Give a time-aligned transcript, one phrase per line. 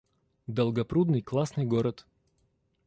[0.47, 2.07] Долгопрудный— классный город